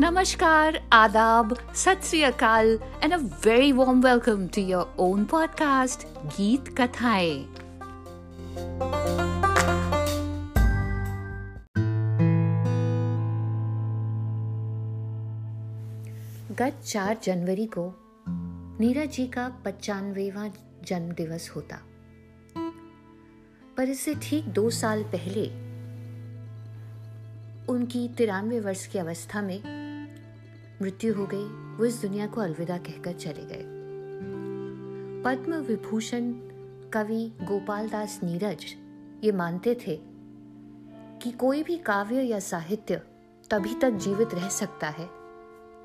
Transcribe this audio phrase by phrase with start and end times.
[0.00, 7.44] नमस्कार, आदाब, सत and a very warm welcome to your own podcast गीत कथाएँ
[16.58, 17.94] गत चार जनवरी को
[18.80, 20.48] नीरज जी का पचानवेवा
[20.84, 21.78] जन्म दिवस होता।
[23.76, 25.71] पर इससे ठीक दो साल पहले
[27.68, 29.60] उनकी तिरानवे वर्ष की अवस्था में
[30.82, 31.44] मृत्यु हो गई।
[31.78, 33.64] वो इस दुनिया को अलविदा कहकर चले गए।
[35.24, 36.32] पद्म विभूषण
[36.92, 38.64] कवि गोपाल दास नीरज
[39.24, 39.98] ये मानते थे
[41.22, 43.00] कि कोई भी काव्य या साहित्य
[43.50, 45.08] तभी तक जीवित रह सकता है,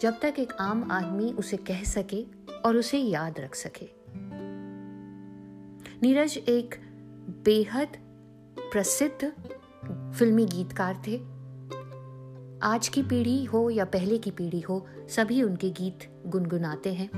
[0.01, 2.23] जब तक एक आम आदमी उसे कह सके
[2.65, 3.89] और उसे याद रख सके।
[6.01, 6.75] नीरज एक
[7.45, 7.97] बेहद
[8.71, 9.31] प्रसिद्ध
[10.19, 11.36] फिल्मी गीतकार थे।
[12.63, 17.09] आज की पीढ़ी हो या पहले की पीढ़ी हो, सभी उनके गीत गुनगुनाते हैं।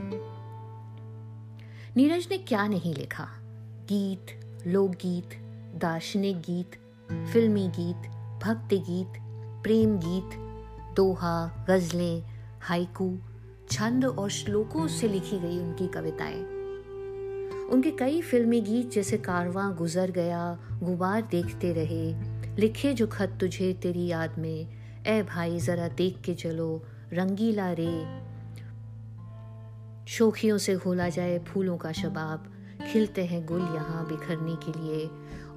[1.97, 3.27] नीरज ने क्या नहीं लिखा?
[3.83, 4.25] गीत,
[4.67, 5.30] लोकगीत,
[5.75, 6.72] दार्शनिक गीत,
[7.33, 8.09] फिल्मी गीत,
[8.44, 9.08] भक्ति गीत,
[9.64, 10.30] प्रेम गीत,
[10.95, 12.23] दोहा, गजलें,
[12.61, 13.17] हाइकू,
[13.71, 16.44] छंद और श्लोकों से लिखी गई उनकी कविताएँ।
[17.67, 22.14] उनके कई फिल्मी गीत जैसे कारवां गुजर गया, गुबार देखते रहे,
[22.61, 26.83] लिखे जो खत तुझे तेरी याद में ए भाई, जरा देख के चलो,
[27.14, 28.30] रंगीला रे।
[30.08, 32.53] शोखियों से घोला जाए फूलों का शबाब,
[32.94, 35.09] खिलते हैं गुल यहाँ बिखरने के लिए।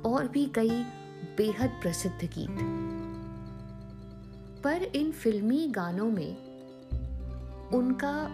[0.07, 0.71] और भी कई
[1.39, 2.57] बेहद प्रसिद्ध गीत।
[4.65, 6.37] पर इन फिल्मी गानों में
[7.69, 8.25] उनका,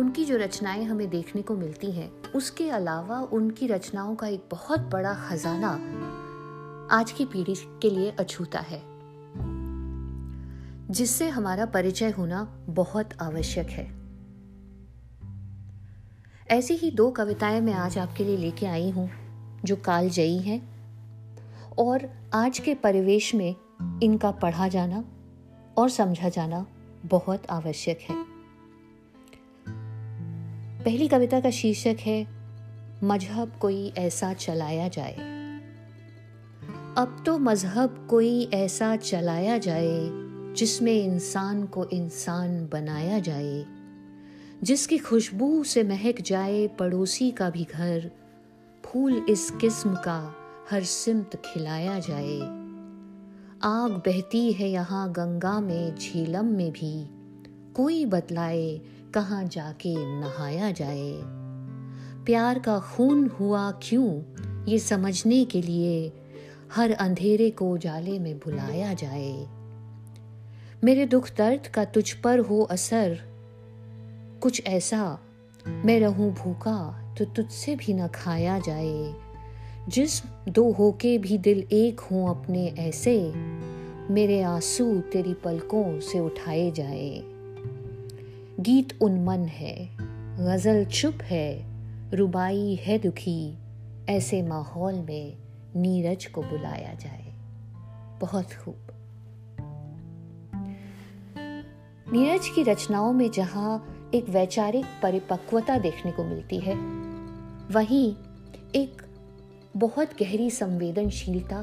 [0.00, 4.80] उनकी जो रचनाएँ हमें देखने को मिलती हैं, उसके अलावा उनकी रचनाओं का एक बहुत
[4.80, 5.68] बड़ा खजाना
[6.90, 8.91] आज की पीढ़ी के लिए अछूता है।
[10.92, 14.02] जिससे हमारा परिचय होना बहुत आवश्यक है।
[16.50, 19.10] ऐसी ही दो कविताएँ मैं आज आपके लिए लेके आई हूँ,
[19.64, 20.68] जो कालजयी हैं,
[21.78, 23.54] और आज के परिवेश में
[24.02, 25.04] इनका पढ़ा जाना
[25.76, 26.66] और समझा जाना
[27.04, 28.24] बहुत आवश्यक है।
[30.84, 32.26] पहली कविता का शीर्षक है,
[33.04, 35.14] मज़हब कोई ऐसा चलाया जाए।
[36.98, 43.64] अब तो मज़हब कोई ऐसा चलाया जाए जिसमें इंसान को इंसान बनाया जाए,
[44.62, 48.10] जिसकी खुशबू से महक जाए पड़ोसी का भी घर,
[48.84, 50.34] फूल इस किस्म का
[50.70, 52.38] हर सिमत खिलाया जाए।
[53.64, 57.10] आग बहती है यहाँ गंगा में, झीलम में भी।
[57.74, 58.80] कोई बतलाए
[59.14, 61.12] कहाँ जाके नहाया जाए।
[62.24, 64.22] प्यार का खून हुआ क्यों,
[64.64, 66.12] ये समझने के लिए
[66.74, 69.61] हर अंधेरे को उजाले में बुलाया जाए।
[70.84, 73.18] मेरे दुख दर्द का तुझ पर हो असर।
[74.42, 75.18] कुछ ऐसा,
[75.68, 79.14] मैं रहूँ भूखा तो तुझसे भी न खाया जाए।
[79.88, 83.32] जिस दो होके भी दिल एक हों अपने ऐसे,
[84.12, 87.22] मेरे आँसू तेरी पलकों से उठाए जाए।
[88.60, 89.88] गीत उन्मन है,
[90.36, 91.64] गज़ल चुप है,
[92.16, 93.58] रुबाई है दुखी,
[94.08, 95.36] ऐसे माहौल में
[95.76, 97.32] नीरज को बुलाया जाए।
[98.20, 98.76] बहुत खूब।
[102.12, 106.74] नीरज की रचनाओं में जहाँ एक वैचारिक परिपक्वता देखने को मिलती है,
[107.72, 108.14] वहीं
[108.74, 109.02] एक
[109.76, 111.58] बहुत गहरी संवेदनशीलता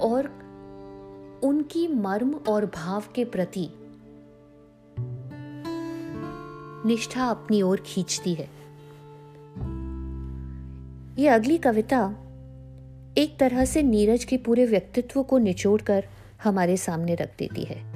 [0.00, 0.26] और
[1.44, 3.68] उनकी मर्म और भाव के प्रति
[6.86, 8.48] निष्ठा अपनी ओर खींचती है।
[11.22, 12.04] ये अगली कविता
[13.18, 16.04] एक तरह से नीरज के पूरे व्यक्तित्व को निचोड़कर
[16.44, 17.89] हमारे सामने रख देती है।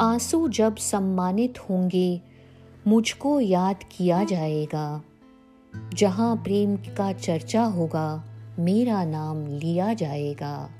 [0.00, 2.20] आँसू जब सम्मानित होंगे,
[2.86, 5.02] मुझको याद किया जाएगा।
[5.94, 8.24] जहाँ प्रेम का चर्चा होगा,
[8.58, 10.70] मेरा नाम लिया जाएगा।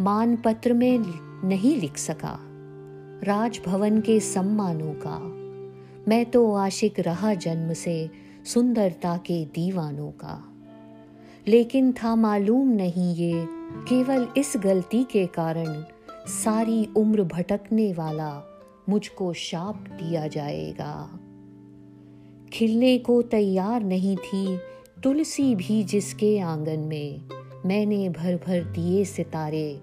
[0.00, 0.98] मान पत्र में
[1.48, 2.38] नहीं लिख सका।
[3.24, 5.18] राजभवन के सम्मानों का।
[6.08, 8.10] मैं तो आशिक रहा जन्म से,
[8.44, 10.52] सुंदरता के दीवानों का।
[11.48, 13.46] लेकिन था मालूम नहीं ये,
[13.88, 15.84] केवल इस गलती के कारण
[16.26, 18.42] सारी उम्र भटकने वाला
[18.88, 21.20] मुझको शाप दिया जाएगा।
[22.52, 24.58] खिलने को तैयार नहीं थी
[25.02, 27.20] तुलसी भी जिसके आँगन में
[27.66, 29.80] मैंने भर भर दिए सितारे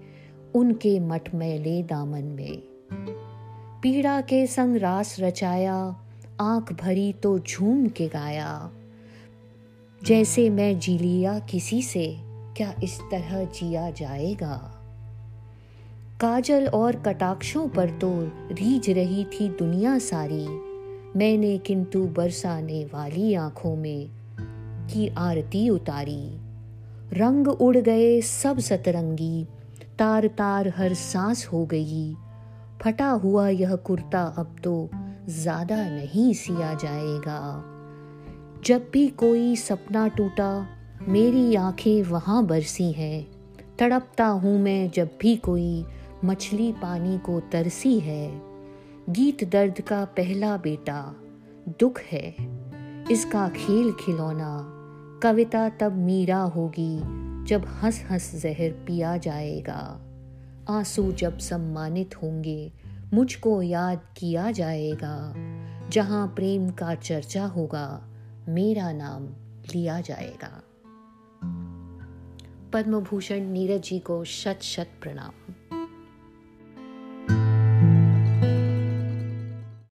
[0.54, 2.62] उनके मटमैले दामन में।
[3.82, 6.04] पीड़ा के संग रास रचाया,
[6.40, 8.70] आँख भरी तो झूम के गाया।
[10.04, 12.16] जैसे मैं जी लिया किसी से,
[12.56, 14.77] क्या इस तरह जिया जाएगा?
[16.20, 18.08] काजल और कटाक्षों पर तो
[18.52, 20.46] रीझ रही थी दुनिया सारी।
[21.16, 24.08] मैंने किंतु बरसाने वाली आँखों में
[24.90, 26.38] की आरती उतारी।
[27.12, 29.46] रंग उड़ गए सब सतरंगी
[29.98, 32.14] तार तार हर सांस हो गई।
[32.82, 34.90] फटा हुआ यह कुर्ता अब तो
[35.28, 37.40] ज़्यादा नहीं सिया जाएगा।
[38.64, 40.66] जब भी कोई सपना टूटा,
[41.08, 43.26] मेरी आँखें वहाँ बरसी हैं।
[43.78, 45.84] तड़पता हूँ मैं जब भी कोई
[46.24, 48.42] मछली पानी को तरसी है।
[49.10, 51.14] गीत दर्द का पहला बेटा
[51.80, 52.36] दुख है।
[53.10, 54.74] इसका खेल खिलौना
[55.22, 56.98] कविता तब मीरा होगी
[57.44, 60.00] जब हंस हंस जहर पिया जाएगा।
[60.70, 62.72] आँसू जब सम्मानित होंगे
[63.14, 65.34] मुझको याद किया जाएगा।
[65.88, 68.08] जहाँ प्रेम का चर्चा होगा
[68.48, 69.26] मेरा नाम
[69.74, 70.62] लिया जाएगा।
[72.72, 75.52] पद्म भूषण नीरज जी को शत शत प्रणाम।